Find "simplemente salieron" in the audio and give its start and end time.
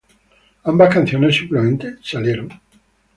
1.37-2.49